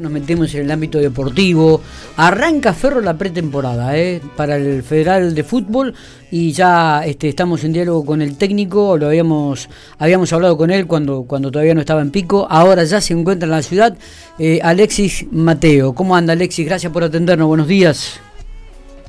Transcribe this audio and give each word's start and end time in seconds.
Nos 0.00 0.10
metemos 0.10 0.52
en 0.56 0.62
el 0.62 0.72
ámbito 0.72 0.98
deportivo. 0.98 1.80
Arranca 2.16 2.72
Ferro 2.72 3.00
la 3.00 3.16
pretemporada 3.16 3.96
¿eh? 3.96 4.20
para 4.36 4.56
el 4.56 4.82
Federal 4.82 5.36
de 5.36 5.44
Fútbol 5.44 5.94
y 6.32 6.50
ya 6.50 7.04
este, 7.06 7.28
estamos 7.28 7.62
en 7.62 7.74
diálogo 7.74 8.04
con 8.04 8.20
el 8.20 8.36
técnico. 8.36 8.98
Lo 8.98 9.06
habíamos 9.06 9.70
habíamos 10.00 10.32
hablado 10.32 10.56
con 10.56 10.72
él 10.72 10.88
cuando 10.88 11.26
cuando 11.28 11.52
todavía 11.52 11.74
no 11.74 11.80
estaba 11.80 12.02
en 12.02 12.10
Pico. 12.10 12.44
Ahora 12.50 12.82
ya 12.82 13.00
se 13.00 13.12
encuentra 13.12 13.46
en 13.46 13.52
la 13.52 13.62
ciudad. 13.62 13.96
Eh, 14.36 14.58
Alexis 14.64 15.28
Mateo, 15.30 15.94
¿cómo 15.94 16.16
anda 16.16 16.32
Alexis? 16.32 16.66
Gracias 16.66 16.92
por 16.92 17.04
atendernos. 17.04 17.46
Buenos 17.46 17.68
días. 17.68 18.20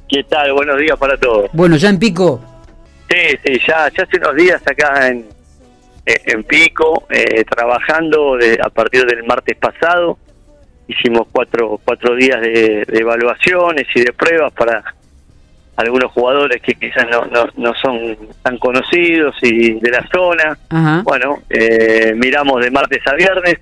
¿Qué 0.08 0.24
tal? 0.26 0.54
Buenos 0.54 0.78
días 0.78 1.00
para 1.00 1.18
todos. 1.18 1.50
Bueno, 1.54 1.78
ya 1.78 1.90
en 1.90 1.98
Pico. 1.98 2.40
Sí, 3.10 3.36
sí, 3.44 3.60
ya, 3.68 3.90
ya 3.90 4.04
hace 4.04 4.18
unos 4.18 4.36
días 4.36 4.62
acá 4.68 5.08
en, 5.08 5.26
en 6.06 6.44
Pico, 6.44 7.08
eh, 7.10 7.44
trabajando 7.46 8.38
a 8.64 8.70
partir 8.70 9.04
del 9.08 9.24
martes 9.24 9.58
pasado 9.58 10.20
hicimos 10.88 11.28
cuatro, 11.32 11.80
cuatro 11.84 12.16
días 12.16 12.42
de, 12.42 12.86
evaluaciones 12.94 13.86
y 13.96 14.02
de 14.02 14.14
pruebas 14.14 14.54
para 14.54 14.84
algunos 15.76 16.12
jugadores 16.12 16.62
que 16.62 16.76
quizás 16.76 17.06
no, 17.10 17.26
no, 17.26 17.48
no 17.58 17.74
son 17.76 18.18
tan 18.42 18.58
conocidos 18.58 19.36
y 19.42 19.74
de 19.80 19.92
la 19.92 20.08
zona. 20.08 20.58
Bueno, 21.04 21.40
eh, 21.50 22.14
miramos 22.16 22.64
de 22.64 22.72
martes 22.72 23.02
a 23.08 23.14
viernes 23.16 23.58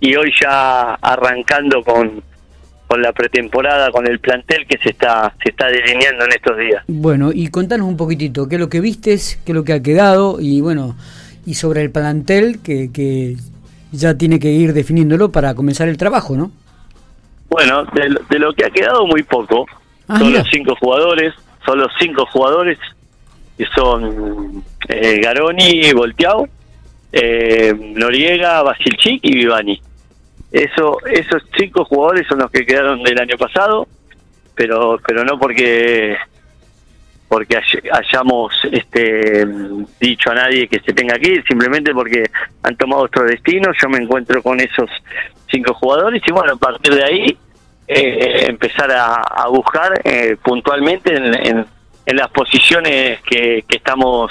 y 0.00 0.16
hoy 0.16 0.32
ya 0.40 0.94
arrancando 0.94 1.82
con, 1.84 2.20
con 2.88 3.00
la 3.00 3.12
pretemporada, 3.12 3.92
con 3.92 4.06
el 4.08 4.18
plantel 4.18 4.66
que 4.66 4.76
se 4.78 4.90
está, 4.90 5.32
se 5.42 5.50
está 5.50 5.68
delineando 5.68 6.24
en 6.24 6.32
estos 6.32 6.58
días. 6.58 6.82
Bueno, 6.88 7.30
y 7.32 7.48
contanos 7.48 7.86
un 7.86 7.96
poquitito, 7.96 8.48
qué 8.48 8.56
es 8.56 8.60
lo 8.60 8.68
que 8.68 8.80
vistes, 8.80 9.38
qué 9.44 9.52
es 9.52 9.56
lo 9.56 9.64
que 9.64 9.72
ha 9.72 9.82
quedado 9.82 10.40
y 10.40 10.60
bueno, 10.60 10.96
y 11.46 11.54
sobre 11.54 11.82
el 11.82 11.90
plantel 11.90 12.60
que, 12.60 12.90
que 12.92 13.36
ya 13.92 14.14
tiene 14.14 14.40
que 14.40 14.50
ir 14.50 14.72
definiéndolo 14.72 15.30
para 15.30 15.54
comenzar 15.54 15.88
el 15.88 15.96
trabajo, 15.96 16.36
¿no? 16.36 16.50
Bueno, 17.52 17.84
de, 17.84 18.38
lo 18.38 18.54
que 18.54 18.64
ha 18.64 18.70
quedado 18.70 19.06
muy 19.06 19.22
poco. 19.24 19.66
Ah, 20.08 20.18
son 20.18 20.32
los 20.32 20.48
cinco 20.50 20.74
jugadores, 20.80 21.34
son 21.66 21.80
los 21.80 21.92
cinco 22.00 22.24
jugadores 22.24 22.78
que 23.58 23.66
son 23.74 24.64
eh, 24.88 25.20
Garoni, 25.22 25.92
Volteado, 25.92 26.48
eh, 27.12 27.74
Noriega, 27.94 28.62
Basilchik 28.62 29.20
y 29.22 29.34
Vivani. 29.34 29.82
Eso, 30.50 30.96
esos 31.04 31.42
cinco 31.58 31.84
jugadores 31.84 32.26
son 32.26 32.38
los 32.38 32.50
que 32.50 32.64
quedaron 32.64 33.02
del 33.02 33.20
año 33.20 33.36
pasado, 33.36 33.86
pero 34.54 34.98
pero 35.06 35.22
no 35.22 35.38
porque 35.38 36.16
porque 37.32 37.58
hayamos 37.90 38.52
este 38.70 39.46
dicho 39.98 40.30
a 40.30 40.34
nadie 40.34 40.68
que 40.68 40.80
se 40.80 40.92
tenga 40.92 41.18
que 41.18 41.30
ir, 41.30 41.44
simplemente 41.48 41.94
porque 41.94 42.30
han 42.62 42.76
tomado 42.76 43.04
otro 43.04 43.24
destino. 43.24 43.72
Yo 43.80 43.88
me 43.88 43.96
encuentro 43.96 44.42
con 44.42 44.60
esos 44.60 44.90
cinco 45.50 45.72
jugadores 45.72 46.22
y 46.26 46.30
bueno, 46.30 46.52
a 46.52 46.56
partir 46.56 46.94
de 46.94 47.02
ahí 47.02 47.38
eh, 47.88 48.44
empezar 48.48 48.92
a, 48.92 49.46
buscar 49.48 49.98
eh, 50.04 50.36
puntualmente 50.44 51.16
en, 51.16 51.66
las 52.04 52.28
posiciones 52.32 53.22
que, 53.22 53.64
estamos 53.66 54.30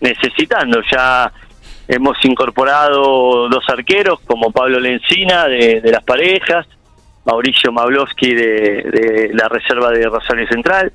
necesitando. 0.00 0.82
Ya 0.90 1.32
hemos 1.86 2.16
incorporado 2.24 3.48
dos 3.48 3.62
arqueros 3.68 4.18
como 4.26 4.50
Pablo 4.50 4.80
Lencina 4.80 5.46
de, 5.46 5.82
las 5.84 6.02
parejas, 6.02 6.66
Mauricio 7.24 7.70
Mablowski 7.70 8.34
de, 8.34 9.30
la 9.34 9.48
reserva 9.48 9.92
de 9.92 10.08
Rosario 10.08 10.48
Central, 10.48 10.92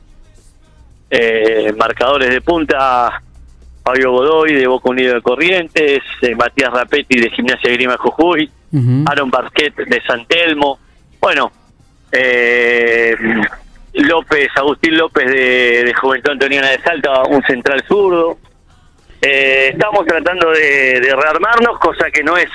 eh, 1.10 1.74
marcadores 1.78 2.30
de 2.30 2.42
punta 2.42 3.22
Fabio 3.84 4.12
Godoy 4.12 4.54
de 4.54 4.68
Boca 4.68 4.90
Unido 4.90 5.14
de 5.14 5.22
Corrientes, 5.22 6.02
Matías 6.36 6.74
Rapetti 6.74 7.20
de 7.20 7.30
Gimnasia 7.30 7.72
Grima 7.72 7.98
Jujuy, 7.98 8.50
Aaron 9.06 9.30
Barquet 9.30 9.76
de 9.76 10.02
San 10.02 10.26
Telmo. 10.26 10.80
Bueno, 11.22 11.52
eh, 12.12 13.16
López, 13.94 14.50
Agustín 14.56 14.98
López 14.98 15.28
de, 15.28 15.94
Juventud 16.00 16.32
Antoniana 16.32 16.70
de 16.70 16.82
Salta, 16.82 17.24
un 17.24 17.42
central 17.44 17.84
zurdo. 17.88 18.38
Eh, 19.22 19.70
estamos 19.74 20.06
tratando 20.06 20.52
de, 20.52 21.14
rearmarnos, 21.16 21.80
cosa 21.80 22.12
que 22.12 22.24
no 22.24 22.38
es 22.38 22.50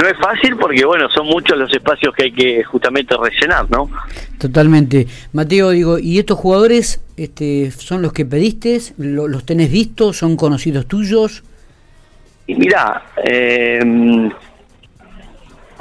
no 0.00 0.08
es 0.08 0.16
fácil 0.18 0.56
porque 0.56 0.84
bueno 0.84 1.08
son 1.10 1.26
muchos 1.26 1.58
los 1.58 1.72
espacios 1.72 2.14
que 2.14 2.24
hay 2.24 2.32
que 2.32 2.64
justamente 2.64 3.14
rellenar, 3.16 3.70
¿no? 3.70 3.90
Totalmente, 4.38 5.06
Mateo 5.32 5.70
digo 5.70 5.98
y 5.98 6.18
estos 6.18 6.38
jugadores 6.38 7.02
este 7.16 7.70
son 7.70 8.00
los 8.02 8.12
que 8.12 8.24
pediste, 8.24 8.80
los 8.96 9.44
tenés 9.44 9.70
vistos, 9.70 10.16
son 10.16 10.36
conocidos 10.36 10.86
tuyos. 10.86 11.42
Y 12.46 12.54
mira, 12.54 13.02
eh, 13.22 14.30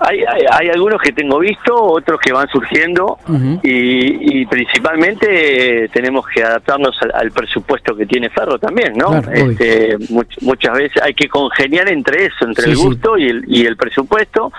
hay, 0.01 0.23
hay, 0.51 0.69
algunos 0.69 1.01
que 1.01 1.11
tengo 1.11 1.39
visto, 1.39 1.75
otros 1.75 2.19
que 2.19 2.31
van 2.31 2.47
surgiendo 2.49 3.17
y, 3.63 4.45
principalmente 4.45 5.89
tenemos 5.93 6.25
que 6.27 6.43
adaptarnos 6.43 6.97
al, 7.13 7.31
presupuesto 7.31 7.95
que 7.95 8.05
tiene 8.05 8.29
Ferro 8.29 8.57
también, 8.57 8.93
¿no? 8.97 9.21
este, 9.31 9.97
muchas 10.41 10.73
veces 10.73 11.01
hay 11.01 11.13
que 11.13 11.27
congeniar 11.27 11.89
entre 11.89 12.25
eso, 12.25 12.45
entre 12.45 12.71
el 12.71 12.77
gusto 12.77 13.17
Y, 13.17 13.27
el, 13.27 13.43
y 13.47 13.65
el 13.65 13.77
presupuesto. 13.77 14.51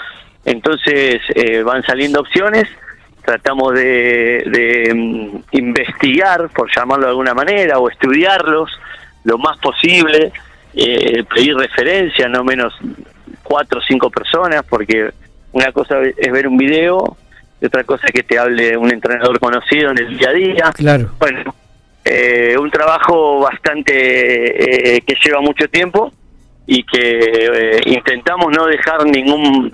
Entonces 0.45 1.21
eh, 1.35 1.63
van 1.63 1.83
saliendo 1.83 2.21
opciones, 2.21 2.67
tratamos 3.25 3.75
de, 3.75 4.93
mm, 4.95 5.57
investigar, 5.57 6.49
por 6.51 6.71
llamarlo 6.75 7.07
de 7.07 7.11
alguna 7.11 7.35
manera, 7.35 7.79
o 7.79 7.91
estudiarlos 7.91 8.71
lo 9.25 9.39
más 9.39 9.59
posible, 9.59 10.33
eh, 10.75 11.25
pedir 11.25 11.57
referencia, 11.57 12.29
no 12.29 12.43
menos 12.43 12.75
cuatro 13.43 13.81
o 13.81 13.83
cinco 13.83 14.11
personas, 14.11 14.63
porque 14.69 15.11
una 15.53 15.73
cosa 15.73 15.97
es 16.03 16.33
ver 16.33 16.47
un 16.47 16.57
video 16.57 17.17
y 17.61 17.67
otra 17.67 17.85
cosa 17.85 18.07
es 18.07 18.13
que 18.13 18.23
te 18.23 18.39
hable 18.39 18.77
un 18.77 18.93
entrenador 18.93 19.39
conocido 19.39 19.91
en 19.91 19.99
el 19.99 20.19
día 20.19 20.29
a 20.31 20.33
día. 20.33 20.73
Claro. 20.75 21.11
Bueno, 21.19 21.55
eh, 22.05 22.57
un 22.59 22.71
trabajo 22.71 23.41
bastante 23.41 24.97
eh, 24.97 25.01
que 25.03 25.15
lleva 25.23 25.41
mucho 25.41 25.69
tiempo 25.69 26.13
y 26.67 26.83
que 26.85 27.01
eh, 27.03 27.81
intentamos 27.87 28.49
no 28.57 28.67
dejar 28.67 29.05
ningún 29.05 29.71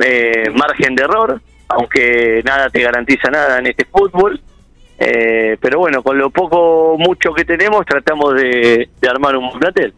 margen 0.55 0.95
de 0.97 1.05
error, 1.05 1.41
aunque 1.69 2.43
nada 2.45 2.69
te 2.71 2.81
garantiza 2.83 3.31
nada 3.31 3.59
en 3.59 3.67
este 3.69 3.85
fútbol. 3.85 4.41
pero 4.99 5.79
bueno, 5.79 6.03
con 6.03 6.19
lo 6.19 6.31
poco, 6.31 6.97
mucho 6.99 7.33
que 7.33 7.45
tenemos, 7.45 7.85
tratamos 7.87 8.35
de, 8.35 8.89
de 9.01 9.09
armar 9.09 9.37
un 9.37 9.51
plantel. 9.59 9.95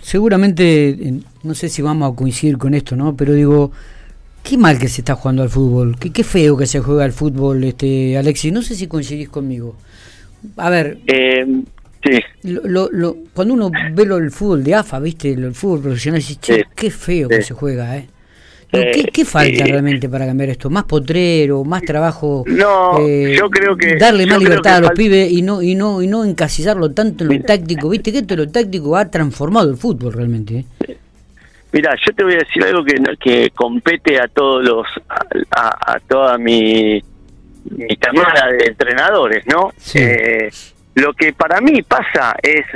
seguramente, 0.00 0.96
no 1.44 1.54
sé 1.54 1.68
si 1.68 1.82
vamos 1.82 2.12
a 2.12 2.16
coincidir 2.16 2.58
con 2.58 2.74
esto, 2.74 2.96
¿no? 2.96 3.14
Pero 3.14 3.34
digo, 3.34 3.70
Qué 4.42 4.58
mal 4.58 4.78
que 4.78 4.88
se 4.88 5.00
está 5.02 5.14
jugando 5.14 5.42
al 5.42 5.50
fútbol, 5.50 5.96
qué, 5.98 6.10
qué 6.10 6.24
feo 6.24 6.56
que 6.56 6.66
se 6.66 6.80
juega 6.80 7.04
al 7.04 7.12
fútbol, 7.12 7.62
este 7.64 8.18
Alexis. 8.18 8.52
No 8.52 8.62
sé 8.62 8.74
si 8.74 8.86
coincidís 8.86 9.28
conmigo. 9.28 9.76
A 10.56 10.68
ver, 10.68 10.98
eh, 11.06 11.46
sí. 12.02 12.18
lo, 12.42 12.88
lo, 12.90 13.16
cuando 13.32 13.54
uno 13.54 13.70
ve 13.94 14.04
lo, 14.04 14.18
el 14.18 14.30
fútbol 14.32 14.64
de 14.64 14.74
AFA, 14.74 14.98
viste, 14.98 15.32
el 15.32 15.54
fútbol 15.54 15.82
profesional, 15.82 16.20
dice, 16.20 16.36
che, 16.40 16.64
qué 16.74 16.90
feo 16.90 17.28
que 17.28 17.42
se 17.42 17.54
juega, 17.54 17.96
¿eh? 17.96 18.08
¿Qué, 18.72 19.04
¿Qué, 19.12 19.24
falta 19.26 19.66
realmente 19.66 20.08
para 20.08 20.24
cambiar 20.24 20.48
esto? 20.48 20.70
¿Más 20.70 20.84
potrero? 20.84 21.62
¿Más 21.62 21.82
trabajo? 21.82 22.42
No, 22.46 23.06
eh, 23.06 23.36
yo 23.38 23.50
creo 23.50 23.76
que... 23.76 23.96
Darle 23.96 24.24
más 24.24 24.38
libertad 24.38 24.76
a 24.76 24.80
los 24.80 24.92
pibes 24.92 25.30
y 25.30 25.42
no 25.42 25.60
y 25.60 25.74
no 25.74 26.00
y 26.00 26.06
no 26.06 26.24
encasillarlo 26.24 26.90
tanto 26.92 27.24
en 27.24 27.38
lo 27.38 27.44
táctico. 27.44 27.90
Viste 27.90 28.12
que 28.12 28.18
esto 28.18 28.34
lo 28.34 28.48
táctico 28.48 28.96
ha 28.96 29.10
transformado 29.10 29.68
el 29.68 29.76
fútbol 29.76 30.14
realmente. 30.14 30.64
¿eh? 30.80 30.96
Mira, 31.72 31.94
yo 32.04 32.14
te 32.14 32.22
voy 32.22 32.34
a 32.34 32.38
decir 32.38 32.62
algo 32.64 32.84
que, 32.84 32.96
que 33.18 33.50
compete 33.50 34.20
a 34.20 34.28
todos 34.28 34.62
los, 34.62 34.86
a, 35.50 35.98
toda 36.06 36.36
mi, 36.36 37.02
mi 37.70 37.96
camada 37.96 38.48
de 38.48 38.66
entrenadores, 38.66 39.46
¿no? 39.46 39.72
Eh, 39.94 40.50
lo 40.94 41.14
que 41.14 41.32
para 41.32 41.62
mí 41.62 41.80
pasa 41.82 42.36
es 42.42 42.66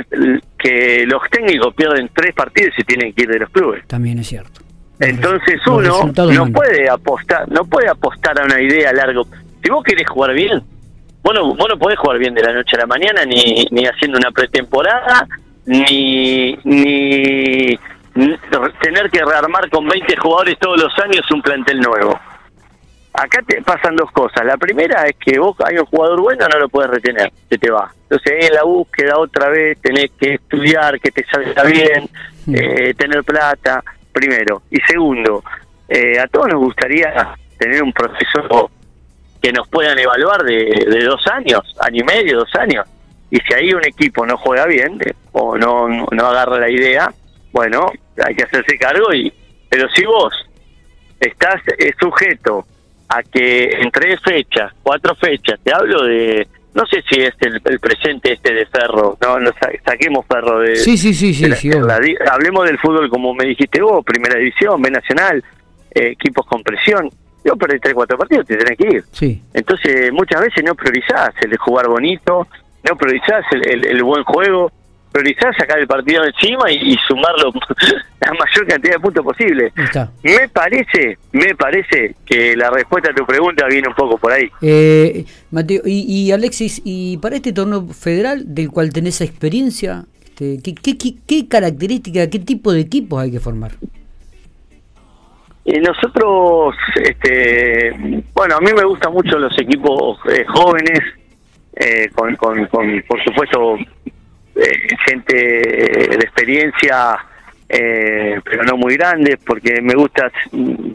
que 0.57 1.05
los 1.05 1.21
técnicos 1.29 1.75
pierden 1.75 2.09
tres 2.11 2.33
partidos 2.33 2.73
y 2.79 2.83
tienen 2.83 3.13
que 3.13 3.23
ir 3.23 3.29
de 3.29 3.39
los 3.39 3.49
clubes. 3.51 3.85
También 3.85 4.17
es 4.17 4.27
cierto. 4.27 4.61
Entonces 4.99 5.61
uno 5.67 6.11
no 6.15 6.51
puede 6.51 6.89
apostar, 6.89 7.47
no 7.51 7.65
puede 7.65 7.87
apostar 7.89 8.41
a 8.41 8.45
una 8.45 8.59
idea 8.59 8.89
a 8.89 8.93
largo. 8.93 9.27
Si 9.63 9.69
vos 9.69 9.83
querés 9.83 10.09
jugar 10.09 10.33
bien, 10.33 10.63
vos 11.21 11.35
no, 11.35 11.53
vos 11.53 11.67
no 11.69 11.77
podés 11.77 11.99
jugar 11.99 12.17
bien 12.17 12.33
de 12.33 12.41
la 12.41 12.53
noche 12.53 12.75
a 12.75 12.79
la 12.79 12.87
mañana, 12.87 13.23
ni, 13.25 13.67
ni 13.69 13.85
haciendo 13.85 14.17
una 14.17 14.31
pretemporada, 14.31 15.27
ni, 15.65 16.57
ni 16.63 17.77
tener 18.81 19.09
que 19.09 19.23
rearmar 19.23 19.69
con 19.69 19.87
20 19.87 20.15
jugadores 20.17 20.57
todos 20.59 20.81
los 20.81 20.99
años 20.99 21.29
un 21.31 21.41
plantel 21.41 21.79
nuevo. 21.79 22.19
Acá 23.13 23.41
te 23.47 23.61
pasan 23.63 23.95
dos 23.95 24.11
cosas. 24.11 24.45
La 24.45 24.57
primera 24.57 25.03
es 25.03 25.15
que 25.17 25.39
vos 25.39 25.55
hay 25.65 25.77
un 25.77 25.85
jugador 25.85 26.21
bueno, 26.21 26.47
no 26.47 26.59
lo 26.59 26.69
puedes 26.69 26.91
retener, 26.91 27.31
se 27.49 27.57
te 27.57 27.71
va. 27.71 27.91
Entonces 28.03 28.33
ahí 28.33 28.47
en 28.47 28.53
la 28.53 28.63
búsqueda 28.63 29.17
otra 29.17 29.49
vez 29.49 29.79
tenés 29.81 30.11
que 30.19 30.35
estudiar, 30.35 30.99
que 30.99 31.11
te 31.11 31.25
salga 31.25 31.63
bien, 31.63 32.09
mm. 32.45 32.55
eh, 32.55 32.93
tener 32.93 33.23
plata, 33.23 33.83
primero. 34.11 34.61
Y 34.69 34.77
segundo, 34.81 35.43
eh, 35.89 36.19
a 36.19 36.27
todos 36.27 36.49
nos 36.49 36.59
gustaría 36.59 37.35
tener 37.57 37.81
un 37.81 37.91
proceso 37.91 38.69
que 39.41 39.51
nos 39.51 39.67
puedan 39.67 39.97
evaluar 39.97 40.43
de, 40.43 41.03
dos 41.05 41.25
años, 41.27 41.61
año 41.79 42.01
y 42.01 42.05
medio, 42.05 42.39
dos 42.39 42.55
años. 42.55 42.87
Y 43.29 43.37
si 43.37 43.53
ahí 43.53 43.73
un 43.73 43.85
equipo 43.85 44.25
no 44.25 44.37
juega 44.37 44.65
bien 44.65 44.99
o 45.31 45.57
no, 45.57 45.87
no 45.87 46.25
agarra 46.27 46.59
la 46.59 46.69
idea, 46.69 47.11
bueno, 47.51 47.91
hay 48.23 48.35
que 48.35 48.43
hacerse 48.43 48.77
cargo 48.77 49.13
y 49.13 49.31
pero 49.69 49.87
si 49.89 50.05
vos 50.05 50.33
estás 51.19 51.61
sujeto 51.99 52.65
a 53.09 53.23
que 53.23 53.65
en 53.65 53.91
tres 53.91 54.19
fechas, 54.21 54.73
cuatro 54.83 55.15
fechas, 55.15 55.59
te 55.63 55.73
hablo 55.73 56.03
de, 56.03 56.47
no 56.73 56.85
sé 56.85 57.03
si 57.09 57.21
es 57.21 57.33
el, 57.41 57.79
presente 57.79 58.33
este 58.33 58.53
de 58.53 58.65
Ferro, 58.65 59.17
no, 59.21 59.39
no 59.39 59.51
saquemos 59.83 60.25
Ferro 60.25 60.59
de... 60.59 60.75
Sí, 60.75 60.97
sí, 60.97 61.13
sí, 61.13 61.33
sí, 61.33 61.71
hablemos 62.29 62.65
del 62.65 62.77
fútbol 62.77 63.09
como 63.09 63.33
me 63.33 63.45
dijiste 63.45 63.81
vos, 63.81 64.03
Primera 64.05 64.37
División, 64.37 64.81
B 64.81 64.91
Nacional, 64.91 65.43
eh, 65.91 66.11
equipos 66.11 66.45
con 66.45 66.61
presión. 66.63 67.09
Yo 67.43 67.55
perdí 67.55 67.79
tres, 67.79 67.93
cuatro 67.93 68.17
partidos, 68.17 68.45
te 68.45 68.57
tenés 68.57 68.77
que 68.77 68.87
ir. 68.95 69.03
Sí. 69.11 69.41
Entonces, 69.53 70.11
muchas 70.11 70.41
veces 70.41 70.63
no 70.65 70.75
priorizás 70.75 71.33
el 71.41 71.49
de 71.51 71.57
jugar 71.57 71.87
bonito, 71.87 72.45
no 72.83 72.97
priorizás 72.97 73.45
el, 73.51 73.85
el 73.85 74.03
buen 74.03 74.23
juego, 74.25 74.71
priorizar 75.17 75.55
sacar 75.55 75.79
el 75.79 75.87
partido 75.87 76.23
encima 76.23 76.71
y, 76.71 76.95
sumarlo 77.07 77.51
la 78.21 78.31
mayor 78.33 78.67
cantidad 78.67 78.93
de 78.95 78.99
puntos 78.99 79.23
posible. 79.23 79.71
Me 80.23 80.49
parece, 80.49 81.17
me 81.31 81.55
parece 81.55 82.15
que 82.25 82.55
la 82.55 82.69
respuesta 82.69 83.11
a 83.11 83.15
tu 83.15 83.25
pregunta 83.25 83.65
viene 83.67 83.87
un 83.87 83.95
poco 83.95 84.17
por 84.17 84.31
ahí. 84.31 84.49
Eh, 84.61 85.25
Mateo, 85.51 85.81
y, 85.85 86.31
Alexis, 86.31 86.81
y 86.83 87.17
para 87.17 87.35
este 87.35 87.53
torneo 87.53 87.87
federal 87.87 88.43
del 88.53 88.69
cual 88.69 88.93
tenés 88.93 89.21
experiencia, 89.21 90.05
este, 90.23 90.61
¿qué, 90.61 90.75
qué, 90.75 90.97
qué, 90.97 91.15
qué 91.25 91.47
características, 91.47 92.27
qué 92.27 92.39
tipo 92.39 92.71
de 92.71 92.81
equipos 92.81 93.21
hay 93.21 93.31
que 93.31 93.39
formar? 93.39 93.71
Y 95.65 95.79
nosotros, 95.79 96.75
este, 96.95 98.23
bueno, 98.33 98.55
a 98.55 98.61
mí 98.61 98.71
me 98.73 98.85
gustan 98.85 99.11
mucho 99.11 99.37
los 99.37 99.57
equipos 99.59 100.17
eh, 100.31 100.45
jóvenes, 100.47 101.01
eh, 101.75 102.09
con, 102.15 102.35
con, 102.37 102.65
con, 102.67 103.03
por 103.07 103.21
supuesto, 103.23 103.77
eh, 104.59 104.87
gente 105.05 105.35
de 105.35 106.15
experiencia, 106.15 107.17
eh, 107.69 108.39
pero 108.43 108.63
no 108.63 108.75
muy 108.75 108.95
grande, 108.95 109.37
porque 109.45 109.81
me 109.81 109.93
gusta 109.93 110.31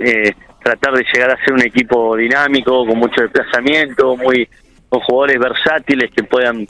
eh, 0.00 0.34
tratar 0.62 0.94
de 0.94 1.04
llegar 1.12 1.30
a 1.30 1.44
ser 1.44 1.52
un 1.54 1.62
equipo 1.62 2.16
dinámico, 2.16 2.84
con 2.84 2.98
mucho 2.98 3.22
desplazamiento, 3.22 4.16
muy 4.16 4.48
con 4.88 5.00
jugadores 5.00 5.38
versátiles 5.38 6.10
que 6.10 6.24
puedan 6.24 6.66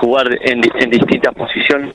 jugar 0.00 0.38
en, 0.42 0.60
distintas 0.60 1.34
posiciones 1.34 1.92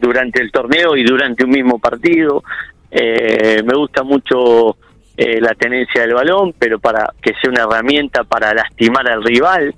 durante 0.00 0.42
el 0.42 0.50
torneo 0.50 0.96
y 0.96 1.04
durante 1.04 1.44
un 1.44 1.50
mismo 1.50 1.78
partido. 1.78 2.42
me 2.90 3.74
gusta 3.74 4.02
mucho 4.02 4.78
la 5.16 5.54
tenencia 5.54 6.00
del 6.00 6.14
balón, 6.14 6.54
pero 6.58 6.78
para 6.78 7.12
que 7.20 7.34
sea 7.34 7.50
una 7.50 7.64
herramienta 7.64 8.24
para 8.24 8.54
lastimar 8.54 9.06
al 9.08 9.22
rival. 9.22 9.74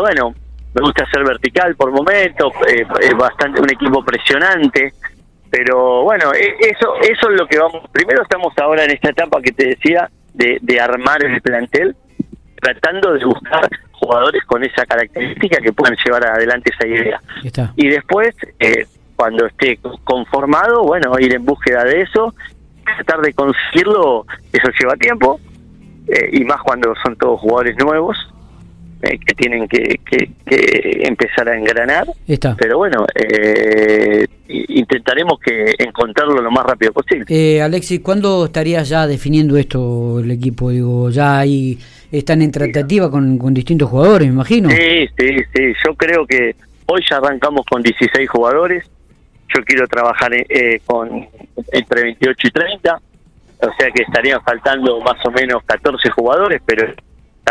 bueno, 0.00 0.34
me 0.74 0.80
gusta 0.82 1.04
ser 1.10 1.24
vertical 1.24 1.74
por 1.76 1.90
momentos, 1.90 2.52
eh, 2.68 2.84
bastante 3.14 3.60
un 3.60 3.70
equipo 3.70 4.04
presionante, 4.04 4.92
pero 5.50 6.04
bueno, 6.04 6.32
e, 6.32 6.56
eso 6.60 6.94
eso 7.00 7.30
es 7.30 7.40
lo 7.40 7.46
que 7.46 7.58
vamos. 7.58 7.88
Primero 7.90 8.22
estamos 8.22 8.56
ahora 8.58 8.84
en 8.84 8.92
esta 8.92 9.10
etapa 9.10 9.40
que 9.42 9.52
te 9.52 9.68
decía 9.68 10.08
de, 10.34 10.58
de 10.60 10.80
armar 10.80 11.24
el 11.24 11.40
plantel, 11.40 11.96
tratando 12.60 13.14
de 13.14 13.24
buscar 13.24 13.68
jugadores 13.92 14.42
con 14.44 14.64
esa 14.64 14.86
característica 14.86 15.58
que 15.60 15.72
puedan 15.72 15.96
llevar 16.04 16.26
adelante 16.26 16.72
esa 16.74 16.86
idea. 16.86 17.20
Y 17.76 17.88
después, 17.88 18.34
eh, 18.58 18.86
cuando 19.16 19.46
esté 19.46 19.78
conformado, 20.04 20.84
bueno, 20.84 21.18
ir 21.18 21.34
en 21.34 21.44
búsqueda 21.44 21.84
de 21.84 22.02
eso, 22.02 22.34
tratar 22.84 23.20
de 23.20 23.34
conseguirlo, 23.34 24.24
eso 24.52 24.68
lleva 24.78 24.94
tiempo, 24.94 25.38
eh, 26.08 26.30
y 26.32 26.44
más 26.44 26.60
cuando 26.62 26.94
son 27.02 27.16
todos 27.16 27.40
jugadores 27.40 27.76
nuevos, 27.76 28.16
eh, 29.02 29.18
que 29.24 29.34
tienen 29.34 29.66
que, 29.66 29.98
empezar 31.06 31.48
a 31.48 31.56
engranar. 31.56 32.06
Pero 32.58 32.78
bueno, 32.78 33.06
eh, 33.14 34.26
intentaremos 34.48 35.38
que 35.40 35.74
encontrarlo 35.78 36.40
lo 36.40 36.50
más 36.50 36.66
rápido 36.66 36.92
posible. 36.92 37.24
Eh, 37.28 37.62
Alexis, 37.62 38.00
¿cuándo 38.00 38.44
estarías 38.44 38.88
ya 38.88 39.06
definiendo 39.06 39.56
esto 39.56 40.20
el 40.20 40.30
equipo? 40.30 40.70
Digo, 40.70 41.10
ya 41.10 41.38
ahí 41.38 41.78
están 42.12 42.42
en 42.42 42.50
tratativa 42.50 43.10
con, 43.10 43.38
distintos 43.54 43.88
jugadores, 43.88 44.28
me 44.28 44.34
imagino. 44.34 44.68
Sí, 44.70 45.08
sí, 45.18 45.28
sí. 45.54 45.72
Yo 45.86 45.94
creo 45.94 46.26
que 46.26 46.54
hoy 46.86 47.02
ya 47.08 47.16
arrancamos 47.16 47.64
con 47.66 47.82
16 47.82 48.28
jugadores. 48.28 48.84
Yo 49.54 49.64
quiero 49.64 49.86
trabajar 49.88 50.32
eh, 50.34 50.80
con 50.84 51.26
entre 51.72 52.02
28 52.02 52.46
y 52.46 52.50
30. 52.50 53.00
O 53.62 53.72
sea 53.78 53.90
que 53.90 54.02
estarían 54.02 54.42
faltando 54.42 55.00
más 55.00 55.24
o 55.24 55.30
menos 55.30 55.62
14 55.64 56.10
jugadores, 56.10 56.62
pero 56.64 56.86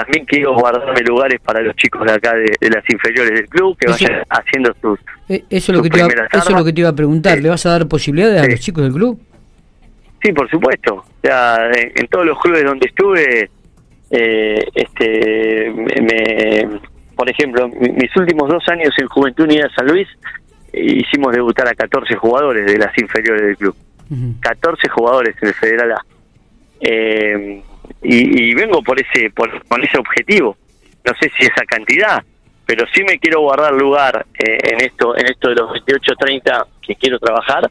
también 0.03 0.25
quiero 0.25 0.53
guardarme 0.53 1.01
lugares 1.01 1.39
para 1.41 1.61
los 1.61 1.75
chicos 1.75 2.05
de 2.05 2.11
acá 2.13 2.33
de, 2.33 2.69
las 2.69 2.83
inferiores 2.89 3.31
del 3.31 3.49
club 3.49 3.77
que 3.77 3.89
vayan 3.89 4.23
haciendo 4.29 4.73
sus 4.81 4.99
eh, 5.27 5.43
eso 5.49 5.71
es 5.71 5.77
lo 5.77 5.83
que 5.83 5.89
te 5.89 5.99
iba, 5.99 6.07
eso 6.07 6.49
es 6.49 6.55
lo 6.55 6.65
que 6.65 6.73
te 6.73 6.81
iba 6.81 6.89
a 6.89 6.95
preguntar. 6.95 7.39
Le 7.39 7.49
vas 7.49 7.65
a 7.65 7.71
dar 7.71 7.87
posibilidades 7.87 8.41
a 8.41 8.47
los 8.47 8.59
chicos 8.59 8.83
del 8.83 8.93
club 8.93 9.19
sí 10.21 10.33
por 10.33 10.49
supuesto. 10.49 10.95
O 10.95 11.21
sea 11.21 11.69
en, 11.73 12.07
todos 12.07 12.25
los 12.25 12.39
clubes 12.39 12.63
donde 12.63 12.87
estuve 12.87 13.49
eh, 14.11 14.65
este 14.73 15.71
me, 15.71 16.79
por 17.15 17.29
ejemplo 17.29 17.69
mis 17.69 18.15
últimos 18.15 18.49
dos 18.49 18.67
años 18.69 18.93
en 18.97 19.07
Juventud 19.07 19.45
Unida 19.45 19.69
San 19.75 19.87
Luis 19.87 20.07
hicimos 20.73 21.33
debutar 21.33 21.67
a 21.67 21.73
14 21.73 22.15
jugadores 22.15 22.65
de 22.65 22.77
las 22.77 22.97
inferiores 22.97 23.41
del 23.41 23.57
club. 23.57 23.75
14 24.39 24.89
jugadores 24.89 25.35
en 25.41 25.47
el 25.49 25.53
Federal 25.53 25.91
A. 25.91 26.05
Eh, 26.81 27.61
y, 28.01 28.53
vengo 28.53 28.81
por 28.81 28.99
ese 28.99 29.29
por, 29.31 29.65
con 29.67 29.83
ese 29.83 29.97
objetivo 29.97 30.57
no 31.05 31.13
sé 31.19 31.31
si 31.37 31.45
esa 31.45 31.65
cantidad 31.65 32.23
pero 32.65 32.85
sí 32.93 33.03
me 33.03 33.17
quiero 33.19 33.41
guardar 33.41 33.73
lugar 33.73 34.25
eh, 34.37 34.57
en 34.63 34.81
esto 34.81 35.17
en 35.17 35.25
esto 35.27 35.49
de 35.49 35.55
los 35.55 35.71
28 35.71 36.13
30 36.17 36.67
que 36.81 36.95
quiero 36.95 37.19
trabajar 37.19 37.69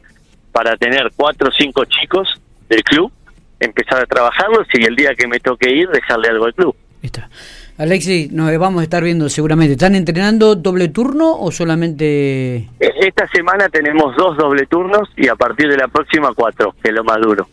para 0.51 0.75
tener 0.77 1.11
cuatro 1.15 1.49
o 1.49 1.51
cinco 1.51 1.85
chicos 1.85 2.41
del 2.67 2.83
club 2.83 3.11
empezar 3.59 4.01
a 4.01 4.05
trabajarlos 4.05 4.67
y 4.73 4.83
el 4.83 4.95
día 4.95 5.15
que 5.15 5.27
me 5.27 5.39
toque 5.39 5.71
ir 5.71 5.89
dejarle 5.89 6.29
algo 6.29 6.45
al 6.45 6.53
club 6.53 6.75
está 7.01 7.29
Alexis, 7.77 8.29
nos 8.33 8.57
vamos 8.57 8.81
a 8.81 8.83
estar 8.83 9.01
viendo 9.01 9.29
seguramente. 9.29 9.71
¿Están 9.71 9.95
entrenando 9.95 10.55
doble 10.55 10.89
turno 10.89 11.39
o 11.39 11.49
solamente...? 11.49 12.67
E, 12.77 12.91
esta 12.99 13.25
semana 13.27 13.69
tenemos 13.69 14.17
dos 14.17 14.35
doble 14.35 14.65
turnos 14.65 15.07
y 15.15 15.29
a 15.29 15.35
partir 15.35 15.69
de 15.69 15.77
la 15.77 15.87
próxima 15.87 16.33
cuatro, 16.35 16.75
que 16.83 16.89
es 16.89 16.93
lo 16.93 17.05
más 17.05 17.21
duro 17.21 17.47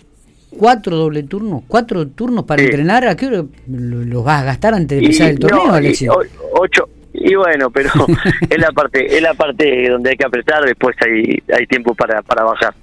cuatro 0.50 0.96
doble 0.96 1.22
turnos, 1.24 1.62
cuatro 1.66 2.06
turnos 2.08 2.44
para 2.44 2.62
entrenar, 2.62 3.06
¿a 3.06 3.16
qué 3.16 3.26
hora 3.26 3.44
los 3.68 4.24
vas 4.24 4.42
a 4.42 4.44
gastar 4.44 4.74
antes 4.74 4.98
de 4.98 5.04
empezar 5.04 5.30
el 5.30 5.38
torneo, 5.38 5.72
Alexis? 5.72 6.08
ocho, 6.52 6.88
y 7.12 7.34
bueno, 7.34 7.70
pero 7.70 7.90
es 8.50 8.58
la 8.58 8.72
parte 8.72 9.16
es 9.16 9.22
la 9.22 9.34
parte 9.34 9.88
donde 9.88 10.10
hay 10.10 10.16
que 10.16 10.26
apretar, 10.26 10.64
después 10.64 10.96
hay, 11.00 11.42
hay 11.54 11.66
tiempo 11.66 11.94
para, 11.94 12.22
para 12.22 12.44
bajar. 12.44 12.74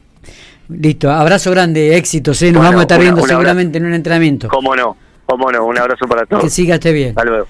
Listo, 0.70 1.12
abrazo 1.12 1.52
grande, 1.52 1.98
éxitos, 1.98 2.42
¿eh? 2.42 2.52
nos 2.52 2.64
vamos 2.64 2.80
a 2.80 2.84
estar 2.84 3.00
viendo 3.00 3.22
seguramente 3.22 3.78
en 3.78 3.86
un 3.86 3.94
entrenamiento. 3.94 4.48
Cómo 4.48 4.76
no, 4.76 4.96
cómo 5.26 5.52
no, 5.52 5.66
un 5.66 5.78
abrazo 5.78 6.08
para 6.08 6.26
todos. 6.26 6.44
Que 6.44 6.50
siga 6.50 6.76
esté 6.76 6.94
bien. 6.94 7.10
Hasta 7.10 7.26
luego. 7.26 7.42